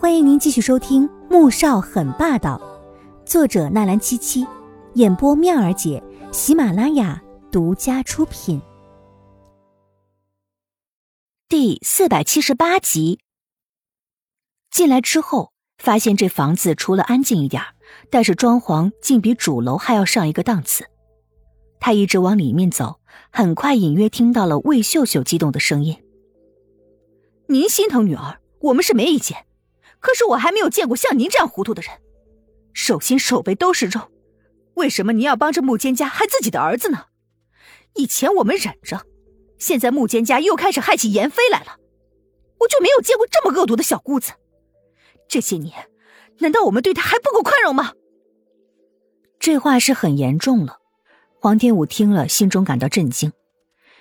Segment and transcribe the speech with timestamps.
[0.00, 2.56] 欢迎您继续收听《穆少很霸道》，
[3.28, 4.46] 作者纳兰七七，
[4.94, 6.00] 演播妙儿姐，
[6.30, 8.62] 喜马拉雅独家出品。
[11.48, 13.18] 第四百七十八集。
[14.70, 17.60] 进来之后，发现这房子除了安静一点，
[18.08, 20.86] 但是装潢竟比主楼还要上一个档次。
[21.80, 23.00] 他一直往里面走，
[23.32, 25.96] 很快隐约听到了魏秀秀激动的声音
[27.50, 29.46] ：“您心疼女儿，我们是没意见。”
[30.00, 31.90] 可是我还没有见过像您这样糊涂的人，
[32.72, 34.10] 手心手背都是肉，
[34.74, 37.06] 为什么您要帮着穆坚家害自己的儿子呢？
[37.94, 39.06] 以前我们忍着，
[39.58, 41.78] 现在穆坚家又开始害起严飞来了，
[42.60, 44.32] 我就没有见过这么恶毒的小姑子。
[45.26, 45.88] 这些年，
[46.38, 47.92] 难道我们对她还不够宽容吗？
[49.40, 50.78] 这话是很严重了。
[51.40, 53.32] 黄天武听了，心中感到震惊，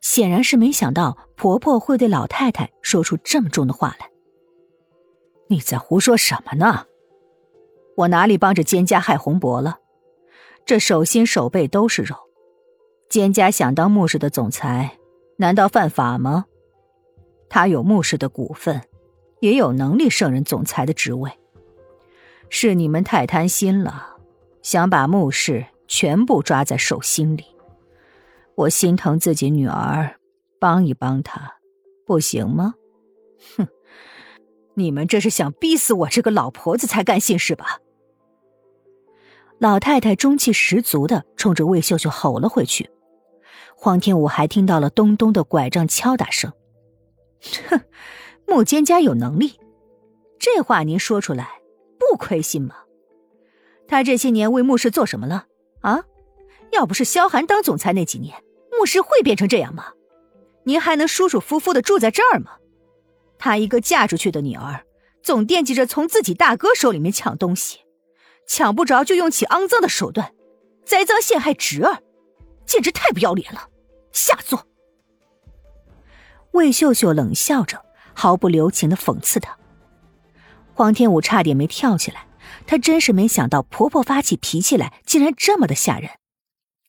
[0.00, 4.11] 显然是没想到婆婆会对老太太说出这么重的话来。
[5.52, 6.86] 你在胡说什么呢？
[7.94, 9.80] 我哪里帮着监家害洪博了？
[10.64, 12.16] 这手心手背都是肉，
[13.10, 14.98] 监家想当穆氏的总裁，
[15.36, 16.46] 难道犯法吗？
[17.50, 18.80] 他有穆氏的股份，
[19.40, 21.30] 也有能力胜任总裁的职位。
[22.48, 24.16] 是你们太贪心了，
[24.62, 27.44] 想把穆氏全部抓在手心里。
[28.54, 30.16] 我心疼自己女儿，
[30.58, 31.56] 帮一帮她，
[32.06, 32.74] 不行吗？
[33.56, 33.68] 哼！
[34.74, 37.78] 你们这是想逼死我这个老婆子才甘心是吧？
[39.58, 42.90] 老太太中气十足的冲着魏秀秀吼了回去。
[43.76, 46.52] 黄天武还听到了咚咚的拐杖敲打声。
[47.68, 47.80] 哼，
[48.46, 49.58] 穆坚家有能力，
[50.38, 51.60] 这话您说出来
[51.98, 52.76] 不亏心吗？
[53.86, 55.46] 他这些年为穆氏做什么了？
[55.80, 56.04] 啊，
[56.72, 59.92] 要不是萧寒当总裁那几年，穆氏会变成这样吗？
[60.64, 62.52] 您还能舒舒服服的住在这儿吗？
[63.44, 64.84] 她一个嫁出去的女儿，
[65.20, 67.80] 总惦记着从自己大哥手里面抢东西，
[68.46, 70.32] 抢不着就用起肮脏的手段，
[70.86, 72.04] 栽赃陷害侄儿，
[72.64, 73.68] 简直太不要脸了！
[74.12, 74.68] 下作。
[76.52, 79.58] 魏秀秀冷笑着，毫不留情的讽刺他。
[80.72, 82.28] 黄天武差点没跳起来，
[82.68, 86.12] 他真是没想到婆婆发起脾气来竟然这么的吓人。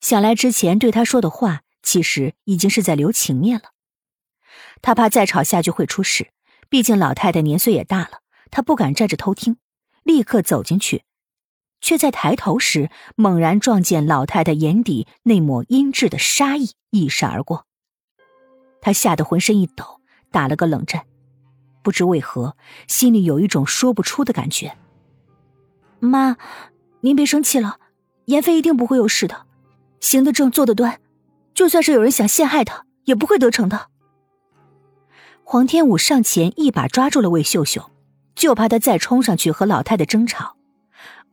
[0.00, 3.70] 想来之前对他说的话，其实已经是在留情面了。
[4.82, 6.32] 他怕再吵下去会出事。
[6.70, 8.20] 毕竟老太太年岁也大了，
[8.52, 9.56] 她不敢站着偷听，
[10.04, 11.02] 立刻走进去，
[11.80, 17.66] 却在抬头时猛然撞见老太太眼底那抹阴鸷的杀意一闪而过，
[18.80, 21.04] 他吓得浑身一抖，打了个冷战，
[21.82, 24.78] 不知为何心里有一种说不出的感觉。
[25.98, 26.36] 妈，
[27.00, 27.80] 您别生气了，
[28.26, 29.44] 严飞一定不会有事的，
[30.00, 31.00] 行得正，坐得端，
[31.52, 33.89] 就算是有人想陷害他，也不会得逞的。
[35.52, 37.90] 黄天武上前一把抓住了魏秀秀，
[38.36, 40.54] 就怕她再冲上去和老太太争吵，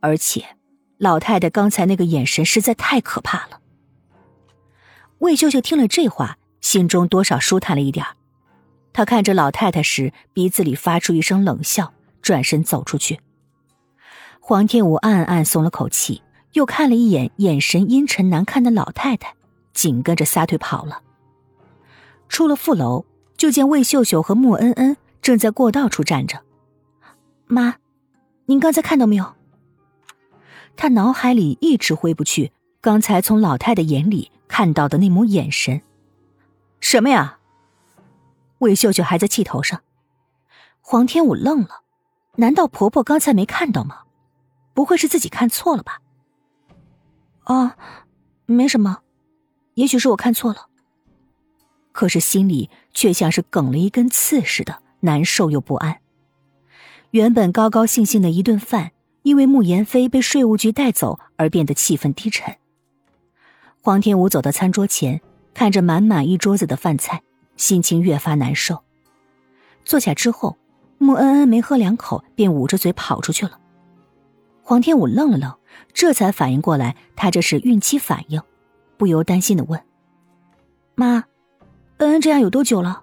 [0.00, 0.56] 而且
[0.96, 3.60] 老太太刚才那个眼神实在太可怕了。
[5.18, 8.04] 魏秀秀听了这话，心中多少舒坦了一点
[8.92, 13.20] 她看着老太太时，鼻子里发出一声冷笑，转身走出去。
[14.40, 16.22] 黄天武暗暗松了口气，
[16.54, 19.36] 又看了一眼眼神阴沉难看的老太太，
[19.72, 21.02] 紧跟着撒腿跑了。
[22.28, 23.06] 出了副楼。
[23.38, 26.42] 就见魏秀秀和穆恩恩正在过道处站着。
[27.46, 27.76] 妈，
[28.46, 29.34] 您刚才看到没有？
[30.76, 35.80] 他脑海里一直挥不去刚才从老太太眼里看到的那抹眼神。
[36.80, 37.38] 什么呀？
[38.58, 39.80] 魏秀秀还在气头上。
[40.80, 41.82] 黄天武愣了，
[42.36, 44.00] 难道婆婆刚才没看到吗？
[44.74, 46.00] 不会是自己看错了吧？
[47.44, 47.72] 哦，
[48.46, 48.98] 没什么，
[49.74, 50.67] 也许是我看错了。
[51.98, 55.98] 可是心里却像是梗了一根刺似的，难受又不安。
[57.10, 58.92] 原本高高兴兴的一顿饭，
[59.22, 62.54] 因为穆言飞被税务局带走而变得气氛低沉。
[63.82, 65.20] 黄天武走到餐桌前，
[65.52, 67.20] 看着满满一桌子的饭菜，
[67.56, 68.84] 心情越发难受。
[69.84, 70.56] 坐下之后，
[70.98, 73.58] 穆恩恩没喝两口便捂着嘴跑出去了。
[74.62, 75.52] 黄天武愣了愣，
[75.92, 78.40] 这才反应过来，他这是孕期反应，
[78.96, 79.82] 不由担心的问
[80.94, 81.24] ：“妈。”
[81.98, 83.02] 恩恩这样有多久了？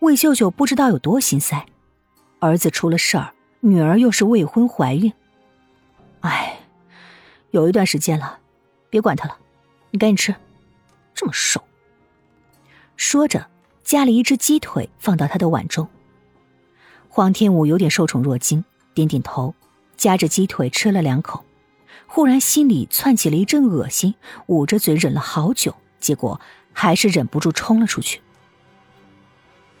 [0.00, 1.64] 魏秀秀不知道有多心塞，
[2.38, 5.10] 儿子出了事儿，女儿又是未婚怀孕，
[6.20, 6.58] 哎，
[7.52, 8.38] 有一段时间了，
[8.90, 9.38] 别管他了，
[9.90, 10.34] 你赶紧吃，
[11.14, 11.62] 这么瘦。
[12.96, 13.46] 说着，
[13.82, 15.88] 夹了一只鸡腿放到他的碗中。
[17.08, 18.62] 黄天武有点受宠若惊，
[18.92, 19.54] 点点头，
[19.96, 21.42] 夹着鸡腿吃了两口，
[22.06, 24.14] 忽然心里窜起了一阵恶心，
[24.48, 26.38] 捂着嘴忍了好久，结果。
[26.74, 28.20] 还是忍不住冲了出去。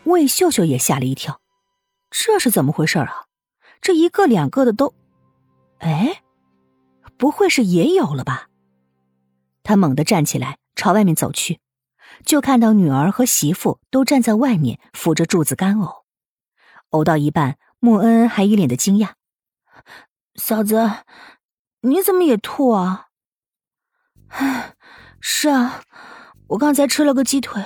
[0.04, 1.40] 魏秀秀也吓了一跳，
[2.10, 3.26] 这是怎么回事啊？
[3.80, 4.94] 这一个两个的都……
[5.78, 6.22] 哎，
[7.18, 8.48] 不会是也有了吧？
[9.62, 11.60] 他猛地站起来，朝外面走去，
[12.24, 16.04] 就看到女儿和媳妇都站在外面扶着柱子干呕，
[16.90, 19.12] 呕到一半，穆恩恩还一脸的惊讶
[20.36, 20.90] ：“嫂子，
[21.80, 23.08] 你怎么也吐啊
[24.28, 24.74] ？”“唉，
[25.20, 25.82] 是啊，
[26.54, 27.64] 我刚才吃了个鸡腿，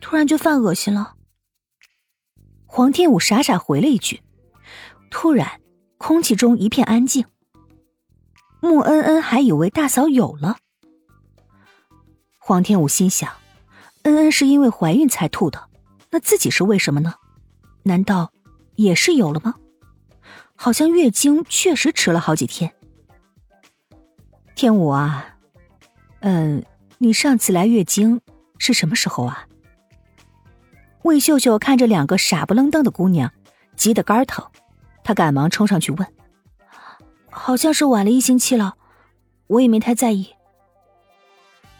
[0.00, 1.14] 突然就犯恶心了。”
[2.66, 4.22] 黄天武傻傻回了一句。
[5.10, 5.60] 突然，
[5.96, 7.24] 空气中一片安静。
[8.60, 10.58] 穆恩恩还以为大嫂有了。
[12.38, 13.32] 黄天武心想：
[14.02, 15.68] 恩恩是因为怀孕才吐的，
[16.10, 17.14] 那自己是为什么呢？
[17.84, 18.32] 难道
[18.76, 19.54] 也是有了吗？
[20.54, 22.74] 好像月经确实迟了好几天。
[24.54, 25.36] 天武啊，
[26.20, 26.62] 嗯，
[27.02, 28.20] 你上次来月经
[28.58, 29.46] 是什么时候啊？
[31.02, 33.32] 魏秀秀看着两个傻不愣登的姑娘，
[33.74, 34.46] 急得肝疼。
[35.02, 36.06] 她赶忙冲上去问
[37.32, 38.74] ：“好像是晚了一星期了，
[39.46, 40.28] 我也没太在意。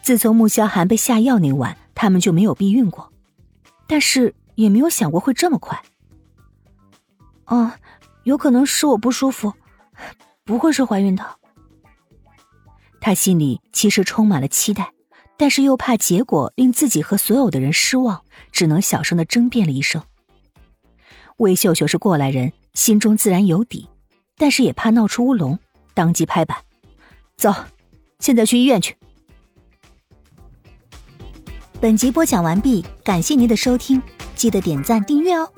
[0.01, 3.13] 自从穆萧寒被下药那晚，他们就没有避孕过，
[3.87, 5.83] 但是也没有想过会这么快。
[7.45, 7.73] 哦，
[8.25, 9.53] 有可能是我不舒服，
[10.47, 11.37] 不会是怀孕的。”
[13.03, 14.95] 他心里其实充满了期待，
[15.41, 20.03] 但是又怕结果令自己和所有的人失望，只能小声的争辩了一声。
[21.39, 22.53] 魏秀秀是过来人。
[22.75, 23.89] 心中自然有底，
[24.37, 25.59] 但是也怕闹出乌龙，
[25.95, 26.59] 当即拍板
[27.37, 27.53] ：“走，
[28.21, 28.97] 现在去医院去。”
[31.81, 34.01] 本集播讲完毕，感谢您的收听，
[34.37, 35.51] 记得点赞订阅哦。